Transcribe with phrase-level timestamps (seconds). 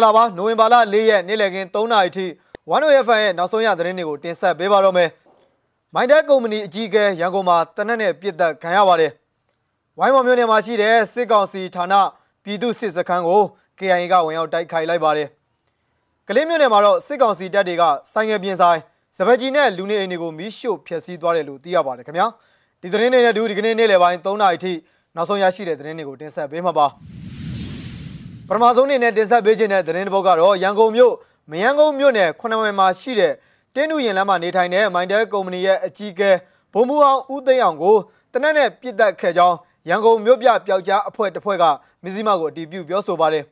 [0.00, 2.26] င်္ဂလာပါနိုဝင်ဘာလ၄ရက်နေ့လည်ခင်း3နာရီထိ
[2.70, 5.08] 1 FM ရဲ့နောက်ဆုံးရသတင်းတွေကိုတင်ဆက်ပေးပါတော့မယ်။
[5.94, 9.10] မိုင်းတက်ကုမ္ပဏီအကြီးအကဲရန်ကုန်မှာတနက်နဲ့ပြစ်တက်ခံရပါတယ်။
[9.98, 11.94] ဝိုင်းမော်မြို့နယ်မှာရှိတဲ့စစ်ကောင်စီဌာန
[12.44, 13.42] ပြည်သူစစ်စခန်းကို
[13.78, 15.28] KIA ကဝင်ရောက်တိုက်ခိုက်လိုက်ပါတယ်။
[16.28, 18.78] ကလေးမြို့နယ်မှာတော့စစ်ကောင်စီတပ်တွေကဆိုင်ငယ်ပြင်ဆိုင်
[19.16, 22.26] စပယ်ကြီးနဲ့လူနေအိမ်တွေကိုမီးရှို့ဖျက်ဆီးသွားတယ်လို့သိရပါတယ်ခင်ဗျာ။
[22.82, 24.72] ဒီသတင်းတွေနဲ့တူဒီကနေ့နေ့လယ်ပိုင်း3နာရီထိ
[25.16, 26.88] နောက်ဆုံးရရှိတဲ့သတင်းတွေကိုတင်ဆက်ပေးမှာပါ။
[28.52, 31.14] ပထမဆုံးအနေနဲ့တင်ဆက်ပေးခြင်းတဲ့သတင်းတစ်ပုဒ်ကတော့ရန်ကုန်မြို့
[31.50, 33.32] မယန်းကုန်းမြို့နယ်ခုနှစ်ဝယ်မှာရှိတဲ့
[33.74, 36.30] တင်းနူရင်လမ်းမှာနေထိုင်တဲ့မိုင်းတဲကုမ္ပဏီရဲ့အကြီးအကဲ
[36.74, 37.96] ဘုံမူအောင်ဦးသိန်းအောင်ကို
[38.32, 39.56] တနက်နဲ့ပြစ်တက်ခဲ့ကြောင်း
[39.88, 41.64] ရန်ကုန်မြို့ပြပျောက်ကြားအဖွဲ့တစ်ဖွဲ့က
[42.04, 43.44] မဇ္ဈိမကိုအတည်ပြုပြောဆိုပါတယ်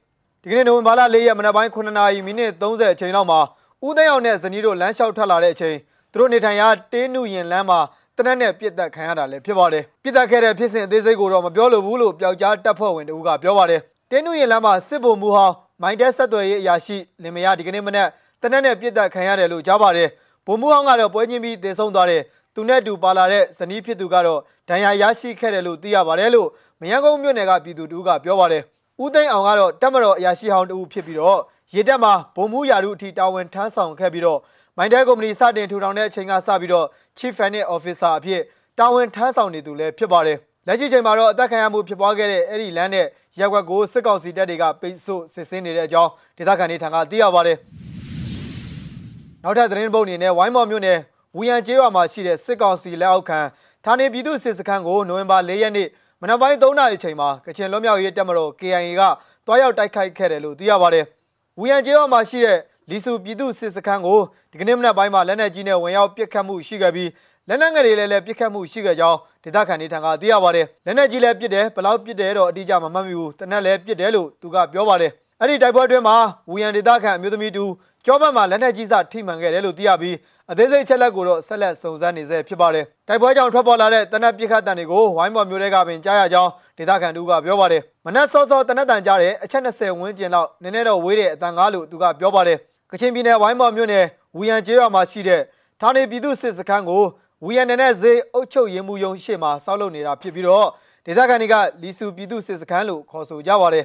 [0.43, 3.41] ဒီကနေ့နိုဝင်ဘာလ၄ရက်မနက်ပိုင်း9နာရီမိနစ်30အချိန်လောက်မှာ
[3.87, 5.77] ဦးသိန်းအောင်နဲ့ဇနီးတို့လမ်းလျှောက်ထွက်လာတဲ့အချိန်
[6.12, 7.80] သူတို့နေထိုင်ရာတင်းနူရင်လမ်းမှာ
[8.16, 13.80] တနက်နဲ့ပြစ်တက်ခံရတာလည်းဖြစ်ပါတယ်ပြစ်တက်ခဲ့တဲ့ဖြစ်စဉ်အသေးစိတ်ကိုတော့မပြောလိုဘူးလို့ပျောက်ကြားတပ်ဖွဲ့ဝင်တို့ကပြောပါတယ်
[14.11, 18.09] တင်းနူရင်လမ်းမှာစစ်ဗိုလ်မှူးဟောင်းမိုင်းတက်ဆက်သွယ်ရေးအရာရှိလင်မယားဒီကနေ့မနက်
[18.43, 20.09] တနက်နဲ့ပြစ်တက်ခံရတယ်လို့ကြားပါတယ်
[20.46, 22.23] ဗိုလ်မှူးဟောင်းကတော့ပွဲချင်းပြီးတင်ဆုံးသွားတဲ့
[22.55, 26.49] သူနဲ့တူပါလာတဲ့ဇနီးဖြစ်သူကတော့ဒဏ်ရာရရှိခဲ့တယ်လို့သိရပါတယ်လို့
[26.80, 28.63] မယန်းကုန်းမြို့နယ်ကပြည်သူတူကပြောပါတယ်
[29.02, 31.38] ဦးသိန်းအောင်ကတော့တက်မတော်အရာရှိဟောင်းတူဖြစ်ပြီးတော့
[31.75, 34.41] ရေတက်မှာဗိုလ်မှူးရာထူးအထိတာဝန်ထမ်းဆောင်ခဲ့ပြီးတော့
[34.77, 36.87] မိုင်းတဲကုမ္ပဏီစတင်ထူထောင်တဲ့အချိန်ကစပြီးတော့
[37.19, 38.43] Chief Finance Officer အဖြစ်
[38.79, 43.07] တာဝန်ထမ်းဆောင်နေသူလည်းဖြစ်ပါတယ်လက်ရှိချိန်မှာတော့အသက်ခံရမှုဖြစ်ပွားခဲ့တဲ့အဲ့ဒီလမ်းနဲ့
[43.41, 47.57] ရက်ွက်ကိုစစ်ကောင်စီတပ်တွေကပိတ်ဆို့စစ်ဆင်းနေတဲ့အကြောင်းဒေသခံတွေထံကသိရပါတယ်။
[49.43, 50.99] နောက်ထပ်သတင်းပုတ်အနေနဲ့ဝိုင်းမော်မြို့နယ်
[51.37, 53.41] ဝူရန်ကျေးရွာမှာရှိတဲ့စစ်ကောင်စီလက်အောက်ခံ
[53.85, 55.89] ဌာနေပြည်သူစစ်စခန်းကိုနိုဝင်ဘာ၄ရက်နေ့
[56.21, 59.03] မနက်ပိုင်း3နာရီချိန်မှာကချင်လွတ်မြောက်ရေးတပ်မတော် KIA က
[59.47, 61.05] တွားရောက်တိုက်ခိုက်ခဲ့တယ်လို့သိရပါတယ်။
[61.59, 62.59] ဝူရန်ကျေးရွာမှာရှိတဲ့
[62.91, 67.09] လီစုပြည်သူစစ်စခန်းကိုဒီကနေ့မနက်ပိုင်းမှာလက်နက်ကြီးနဲ့ဝင်ရောက်ပစ်ခတ်မှုရှိခဲ့ပြီး
[67.50, 76.16] လက်နက်ငယ်တွေလည်းလည်းပစ်ခတ်မှုရှိခဲ့ကြောင်းဒေသခံတွေထံကသိရပါတယ်လက်နက်ကြီးလည်းပစ်တယ်ဘလောက်ပစ်တယ်တော့အတိအကျမမှတ်မိဘူးတနက်လည်းပစ်တယ်လို့သူကပြောပါတယ်အဲ့ဒီတိုက်ပွဲအတွင်းမှာ
[76.50, 77.65] ဝူရန်ဒေသခံအမျိုးသမီးတူ
[78.06, 80.16] ကြောဘက်မှာလက်နက်ကြီးစထိမှန်ခဲ့တယ်လို့သိရပြီး
[80.50, 92.59] အသေးစိတ်ချက်လက်ကိုတော့ဆက်လက်စုံစမ်းနေဆဲဖြစ်ပါတယ်တိုက်ပွဲကြောင့်ထွက်ပေါ်လာတဲ့တနက်ပစ်ခတ်တံတွေကိုဝိုင်းမော်မျိုးတွေကပင်ကြားရကြောင်းဒေသခံတူကပြောပါတယ်မနက်စောစောတနက်တန်ကြားတဲ့အချက်20ဝန်းကျင်လောက်နည်းနည်းတော့ဝေးတဲ့အတန်ကားလို့သူကပြောပါတယ်
[92.91, 94.04] ကချင်ပြည်နယ်ဝိုင်းမော်မြို့နယ်
[94.36, 95.41] ဝူရန်ကျေးရွာမှာရှိတဲ့
[95.80, 97.03] ဌာနေပြည်သူစစ်စခန်းကို
[97.44, 100.66] ဝီယန်နဲ့ဈေးအုပ်ချုပ်ရေးမှုယုံရှေ့မှာစောက်လုပ်နေတာဖြစ်ပြီးတော့
[101.06, 103.84] ဒေသခံတွေကလီစုပြည်သူစစ်စခန်းလို့ခေါ်ဆိုကြပါတယ်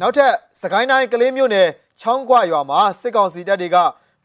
[0.00, 0.32] နောက်ထပ်
[0.62, 1.68] စကိုင်းတိုင်းကလေးမြို့နယ်
[2.00, 3.76] ချောင်းကွရွာမှာစစ်ကောင်စီတပ်တွေက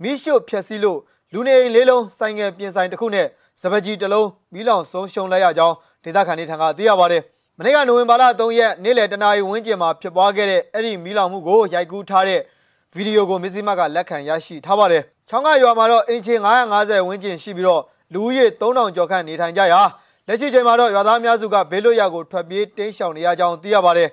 [0.02, 1.00] မိရှုဖျက်ဆီးလို့
[1.34, 3.28] လူနေအိမ်လေးလုံးဆိုင်ငယ်ပြင်ဆိုင်တစ်ခုနဲ့
[3.62, 7.24] စပကြီးတစ်လုံးမီးလောင်ဆုံးရှုံးလိုက်ရကြောင်းဒေသခံတွေထံကသိရပါတယ်
[7.57, 12.41] မနေ့ကနိုဝင်ဘာလ3ရက်နေ့လယ်တနာရီဝန်းကျင်မှာဖြစ်ပွားခဲ့တဲ့အဲ့ဒီမီးလောင်မှုကိုရိုက်ကူးထားတဲ့
[12.97, 16.34] ဗီဒီယိုကိုမစ္စည်းမကလက်ခံရရှိထားပါတယ်ချောင်းကရွာမှာတော့အင်ချီ
[16.72, 17.81] 950ဝန်းကျင်ရှိပြီးတော့
[18.13, 19.81] လူဦးရေ3000ကျော်ခန့်နေထိုင်ကြရာ
[20.28, 24.09] လက်ရှိချိန်မှာတော့ရွာသားအများစုကဘေးလွတ်ရာကိုထွက်ပြေးတင်းရှောင်နေရကြောင်းသိရပါတယ်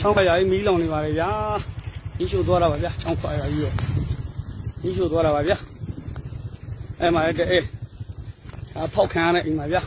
[0.00, 1.28] ချောင်းခွာရကြီးမီးလောင်နေပါလေဗျာ
[2.18, 3.72] မီးရှို့သွားတာပါဗျာချောင်းခွာရကြီးရော
[4.82, 5.56] မီးရှို့သွားတာပါဗျာ
[7.00, 7.64] အဲ့မှာတဲ့အေး
[8.84, 9.80] အဖောက်ခံရတဲ့အိမ်ပါဗျာ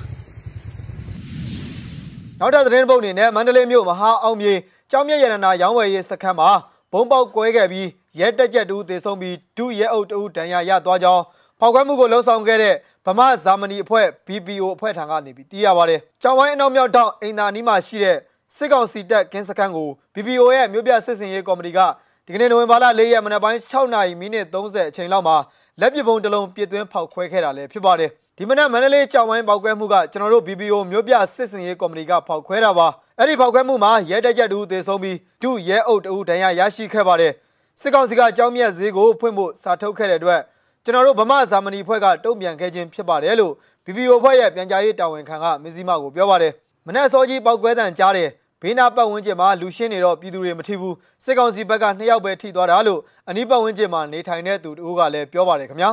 [2.39, 4.53] နောက်တဲ့သတင်းပုတ်အနေနဲ့မန္တလေးမြို့မဟာအောင်မြေ
[4.91, 6.49] ကျောင်းမြရတနာရောင်းဝယ်ရေးစခန်းမှာ
[6.93, 7.87] ဘုံပေါက်ကွဲခဲ့ပြီး
[8.19, 11.23] ရဲတက်ကြက်တူသေဆုံးပြီးဒုရဲအုပ်တူဒဏ်ရာရသွားကြောင်း
[11.59, 18.17] ဖောက်ခွဲမှုကိုလှုံ့ဆော်ခဲ့တဲ့ဗမာဇာမနီအဖွဲ့ BPO အဖွဲ့ထံကနေပြီးသိရပါတယ်။ကြောင်ဝိုင်းအနောက်မြောက်တောင်အိမ်သာနီးမှာရှိတဲ့
[18.55, 21.79] စစ်ကောင်စီတပ်ကင်းစခန်းကို BPO ရဲ့မြို့ပြစစ်စင်ရေးကော်မတီက
[22.25, 25.37] ဒီကနေ့နိုဝင်ဘာလ၄ရက်မနက်ပိုင်း6နာရီမိနစ်30အချိန်လောက်မှာ
[25.79, 32.87] လက်ပစ်ပုံးတစ်လုံးပြစ်သွင်းဖောက်ခွဲခဲ့တာလည်းဖြစ်ပါတယ်။ဒီမနက်မန္တလေးကြောင်ဝိုင်းပေါက်ကွဲမှုကကျွန်တော်တို့ BPO မြို့ပြစစ်စင်ရေးကော်မတီကဖောက်ခွဲတာပါ။
[33.21, 37.33] အဲ့ဒီဖောက်ခွဲမှုမှာရဲတက်ကြက်တူသေဆုံးပြီးဒုရဲအုပ်တူဒဏ်ရာရရှိခဲ့ပါတယ်။
[37.81, 40.41] စစ်ကောင်စီကကြောင်းမြတ်ဈေးကိုဖွင့်ဖို့စာထုတ်ခဲ့တဲ့အတွက်
[40.83, 43.53] ကျွန်တော်တို့ဗမာဇာမနီဖွဲ့ကတုံ့ပြန်ခဲ့ခြင်းဖြစ်ပါတယ်လို့
[43.85, 46.53] BPO ဖွဲ့ရဲ့ပြန်ကြားရေးတာဝန်ခံကမဇ္ဈိမကိုပြောပါတယ်
[46.87, 48.29] မနေ့စောကြီးပောက်ကွဲတန်ကြားတယ်
[48.61, 55.91] ဘေးနာပတ်ဝန်းကျင်မှာလူရှင်းနေတော့ပြည်သူတွေမထိဘူးစစ်ကောင်စီဘက်ကနှစ်ယောက်ပဲထိသွားတာလို့အနီးပတ်ဝန်းကျင်မှာနေထိုင်တဲ့သူတို့ကလည်းပြောပါတယ်ခင်ဗျာ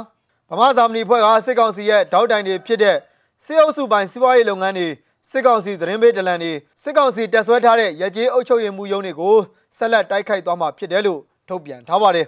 [0.50, 2.96] ဗမာဇာမနီဖွဲ့ကစစ်ကောင်စီရဲ့တောက်တိုင်တွေဖြစ်တဲ့
[3.44, 4.88] စစ်အုပ်စုပိုင်းစီးပွားရေးလုပ်ငန်းတွေ
[5.30, 6.52] စစ်ကောင်စီသတင်းပေးတလန်တွေ
[6.82, 9.36] စစ်ကောင်စီတက်ဆွဲထားတဲ့ရကြေးအုပ်ချုပ်ရေးမှုရုံးတွေကို
[9.76, 12.26] ဆက်လက်တိုက်ခိုက်သွားမှာဖြစ်တယ်လို့ထုတ်ပြန်ထားပါတယ်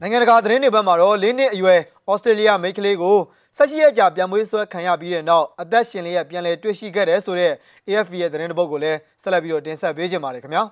[0.00, 1.80] နိုင်ငံတကာသတင်းတွေဘက်မှာတော့၄နှစ်အရွယ်
[2.10, 3.16] ဩစတြေးလျမိန်းကလေးကို
[3.56, 7.54] ဆက်ရှိရကြပြန်မွေးဆွဲခံရပြီးတဲ့နောက်အသက်ရှင်လျက်ပြန်လည်တွေ့ရှိခဲ့တယ်ဆိုတော့
[7.88, 10.62] AFP ရဲ့သတင်းတစ်ပုဒ်ကိုလည်းဆက်လက်ပြီးတော့တင်ဆက်ပေးကြပါမယ်ခင်ဗျာ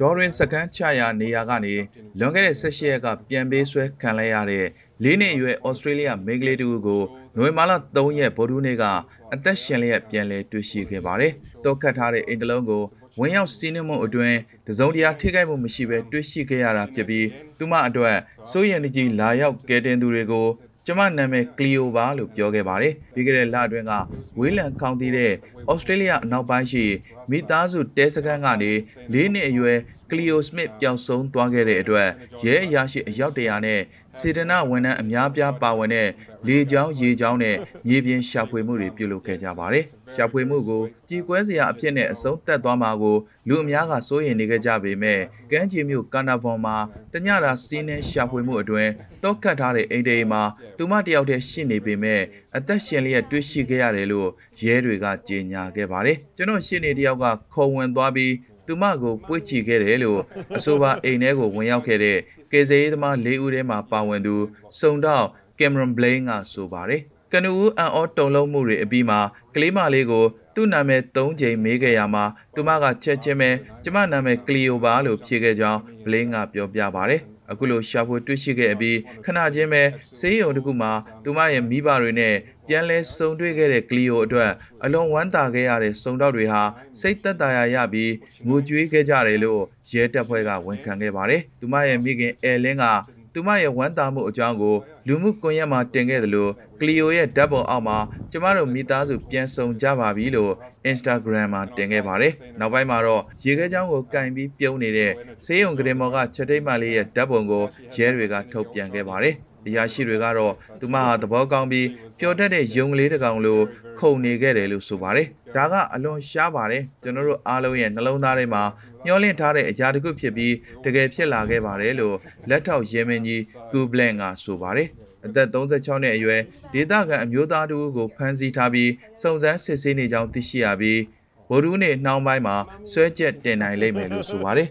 [0.00, 1.74] ဒေါ်ရင်စကန်ချရာနေရာကနေ
[2.18, 4.64] လွန်ခဲ့တဲ့ဆက်ရှိရက်ကပြန်ပေးဆွဲခံလိုက်ရတဲ့
[5.04, 7.02] ၄နှစ်အရွယ်ဩစတြေးလျမိန်းကလေးတူကို
[7.36, 8.84] နိုဝင်ဘာလ3ရက်ဗုဒ္ဓနေ့က
[9.32, 11.32] အသက်ရှင်လျက်ပြန်လည်တွေ့ရှိခဲ့ပါတယ်။
[11.64, 12.82] တောက်ခတ်ထားတဲ့အိမ်တလုံးကို
[13.18, 14.38] ဝင်ရောက်စီးနှင်းမှုအတွင်း
[14.68, 17.26] တစုံတရာထိခိုက်မှုမရှိဘဲတွေ့ရှိခဲ့ရတာဖြစ်ပြီး
[17.58, 18.16] သူမအတွက်
[18.50, 20.46] စိုးရိမ်ကြီးလာရောက်ကဲတင်သူတွေကို
[20.86, 23.92] ကျမနာမည်ကလီယိုပါလို့ပြောခဲ့ပါတယ်ပြီးခဲ့တဲ့လအတွင်းက
[24.38, 25.32] ဝေးလံကောင်းတီးတဲ့
[25.70, 26.84] ဩစတြေးလျအနောက်ပိုင်းရှိ
[27.30, 28.72] မိသားစုတဲစခန်းကနေ
[29.12, 29.78] ၄နှစ်အရွယ်
[30.10, 32.08] ကလီယိုစမစ်ပျောက်ဆုံးသွားခဲ့တဲ့အတွက်
[32.44, 33.80] ရဲအရာရှိအယောက်တရာနဲ့
[34.18, 36.08] စေတနာဝန်ထမ်းအများပြားပါဝင်တဲ့
[36.46, 37.56] လေကြောင်းရေကြောင်းနဲ့
[37.86, 43.16] မြေပြင်ရှာဖွေမှုတွေပြုလုပ်ခဲ့ကြပါတယ်။ရှာဖွေမှုကိုကြီးကွဲစရာအဖြစ်နဲ့အဆုံးသတ်သွားမှာကို
[43.48, 45.20] လူအများကစိုးရိမ်နေကြကြပေမဲ့
[45.50, 46.76] ကမ်းခြေမြို့ကာနာဗွန်မှာ
[47.12, 48.90] တညတာစီးနှင်းရှာဖွေမှုအတွင်း
[49.22, 50.42] တောက်ခတ်ထားတဲ့အိမ်တေမှာ
[50.76, 52.22] သူမတယောက်တည်းရှိနေပေမဲ့
[52.56, 54.30] အသက်ရှင်လျက်တွေ့ရှိခဲ့ရတယ်လို့
[54.64, 58.32] ရဲတွေကကြေညာခဲ့ပါတယ်။ကျွန်တော်ရှင်းနေတယောက်ကခုံဝင်သွားပြီး
[58.66, 60.20] သူမကိုပွေ့ချီခဲ့တယ်လို့
[60.56, 62.18] အဆိုပါအိမ်ထဲကိုဝင်ရောက်ခဲ့တဲ့
[62.52, 64.34] ကေဇေးသမား၄ဦးထဲမှာပါဝင်သူ
[64.80, 65.26] စုံတော့
[65.58, 67.00] ကင်မရွန်ဘလိန်ကဆိုပါတယ်
[67.32, 69.20] ကနဦးအန်အောတုံလုံးမှုတွေအပြီးမှာ
[69.54, 72.24] ကလေးမလေးကိုသူ့နာမည်၃ချိန်မေးခဲ့ရမှာ
[72.54, 73.50] သူမကချက်ချင်းပဲ
[73.84, 77.20] ကျမနာမည်ကလီယိုပါလို့ဖြေခဲ့ကြောင်းဘလင်းကပြောပြပါတယ်
[77.50, 79.82] အခုလိုရှာဖွေတွေ့ရှိခဲ့အပြီးခဏချင်းပဲ
[80.18, 80.92] ဆေးရုံတစ်ခုမှာ
[81.24, 82.34] သူမရဲ့မိဘတွေနဲ့
[82.68, 84.50] ပြန်လဲဆုံတွေ့ခဲ့တဲ့ကလီယိုအတွက်
[84.84, 86.62] အလွန်ဝမ်းသာခဲ့ရတဲ့စုံတော့တွေဟာ
[87.00, 88.12] စိတ်သက်သာရာရပြီး
[88.48, 89.62] ငိုကြွေးခဲ့ကြတယ်လို့
[89.92, 92.84] ရဲတပ်ဖွဲ့ကဝန်ခံခဲ့ပါတယ်သူမရဲ့မိခင်အဲလင်းက
[93.34, 94.76] သူမရဲ့ဝမ်းသာမှုအကြောင်းကို
[95.06, 97.98] လူမှုကွန်ရက်မှာတင်ခဲ့တယ်လို့ကလီယိုရဲ့ဓာတ်ပုံအောက်မှာ
[98.30, 100.52] ကျမတို့မိသားစုပြန်ဆုံကြပါပြီလို့
[100.90, 105.12] Instagram မှာတင်ခဲ့ပါတယ်။နောက်ပိုင်းမှာတော့ရေခဲချောင်းကိုကင်ပြီးပြုံးနေတဲ့
[105.44, 107.64] ဆေးရုံကရင်မော်ကချက်တိတ်မလေးရဲ့ဓာတ်ပုံကို
[107.96, 109.34] ရဲတွေကထုတ်ပြန်ခဲ့ပါတယ်။
[109.66, 111.86] အရာရှိတွေကတော့သူမဟာသဘောကောင်းပြီး
[112.24, 113.60] ပျော်တတ်တဲ့ယုံကလေးတစ်ကောင်လို
[113.98, 115.26] ခုန်နေခဲ့တယ်လို့ဆိုပါတယ်။
[115.56, 118.62] ဒါကအလွန်ရှားပါတယ်။ကျွန်တော်တို့အားလုံးရဲ့နှလုံးသားထဲမှာ
[119.04, 120.54] မျောလင့်ထားတဲ့အရာတစ်ခုဖြစ်ပြီး
[120.84, 122.16] တကယ်ဖြစ်လာခဲ့ပါတယ်လို့
[122.48, 123.42] လက်ထောက်ရဲမင်းကြီး
[123.72, 124.88] ကူဘလန်ကဆိုပါတယ်။
[125.26, 126.40] အသက်36နှစ်အရွယ်
[126.72, 128.90] ဒေသခံအမျိုးသားတူကိုဖမ်းဆီးထားပြီး
[129.22, 131.00] စုံစမ်းစစ်ဆေးနေကြောင်းသိရှိရပြီး
[131.48, 132.56] ဗိုလ်ရူးနေနှောင်းပိုင်းမှာ
[132.90, 134.68] ဆွဲချက်တင်နိုင်လိမ့်မယ်လို့ဆိုပါတယ်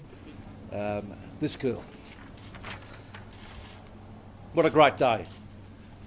[0.81, 1.05] um,
[1.41, 1.81] this girl.
[4.55, 5.19] What a great day.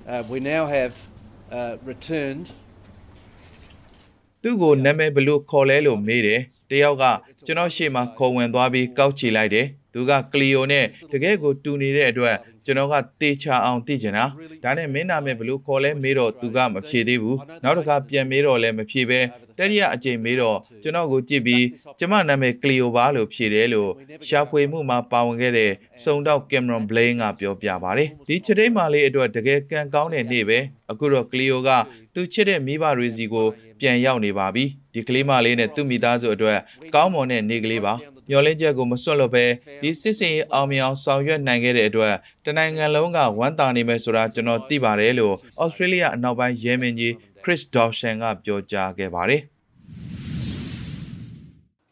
[0.07, 0.95] Uh, we now have
[1.59, 2.47] uh, returned
[4.43, 7.05] သူ့ကိုနာမည်ဘယ်လို့ခေါ်လဲလို့မေးတယ်တယောက်က
[7.47, 14.25] ကျွန်တော်ရှေ့မှာခုံဝင်သွားပြီးကောက်ချီလိုက်တယ် သူကကလီယိုနဲ့တကယ်ကိုတူနေတဲ့အတွက်ကျွန်တော်ကတေချာအောင်သိချင်တာ
[14.65, 19.21] ဒါနဲ့မင်းနာမည်ဘယ်လို့ခေါ်လဲမေးတော့သူကမဖြေသေးဘူးနောက်တစ်ခါပြန်မေးတော့လည်းမဖြေပဲ
[19.59, 21.65] တတိယအကြိမ်မေးတော့ကျွန်တော်ကိုကြည့်ပြီး
[21.99, 23.91] ကျမနာမည်ကလီယိုပါလို့ဖြေတယ်လို့
[24.29, 30.59] ရှာဖွေမှုမှာပါဝင်ခဲ့တဲ့စုံတော့ကင်မရွန်ဘလိန်ကပြောပြပါတယ်ဒီချတိတ်မာလေးအတွက်တကယ်ကံကောင်းတဲ့နေ့ပဲ
[30.91, 31.71] အခုတော့ကလီယိုက
[32.15, 33.47] သူချစ်တဲ့မိဘတွေစီကို
[33.81, 34.65] ပြန်ရောက်နေပါပြီ
[34.95, 36.59] ဒီကလေးမလေးနဲ့သူ့မိသားစုအတွက်
[36.95, 37.95] ကောင်းမွန်တဲ့နေ့ကလေးပါ
[38.29, 39.45] မျော်လင့်ချက်ကိုမစွန့်လွတ်ပဲ
[39.83, 47.13] ဒီစစ်စင်ရေးအောင်မြင်အောင်ဆောင်ရွက်နိုင်ခဲ့တဲ့အတွက်တနိုင်ငံလုံးကဝမ်းသာနေမယ်ဆိုတာကျွန်တော်သိပါတယ်လို့ဩစတြေးလျအနောက်ပိုင်းရဲမင်းကြီး
[47.43, 49.43] Chris Dawson ကပြောကြားခဲ့ပါတယ်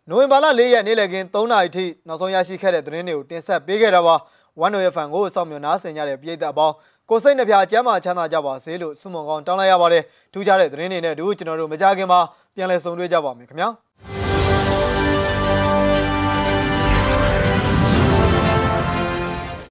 [0.08, 4.14] နိုဝင်ဘာလ၄ရက်နေ့လည်ခင်း3နာရီထိနောက်ဆုံးရရှိခဲ့တဲ့သတင်းတွေကိုတင်ဆက်ပေးခဲ့တာပါ။
[4.64, 6.74] One Way Fan ကိုစောင့်မျှော်နားဆင်ကြတဲ့ပြည်သက်အပေါင်း
[7.10, 10.02] ကိုစိတ်နှပြကျမ်းမာချမ်းသာကြပါစေလို့ဆုမွန်ကောင်းတောင်းလိုက်ရပါတယ်။
[10.32, 12.20] ထူးခြားတဲ့သတင်းတွေနဲ့အတူကျွန်တော်တို့မကြခင်မှာ
[12.54, 13.68] ပြန်လည်ဆုံတွေ့ကြပါမယ်ခင်ဗျာ။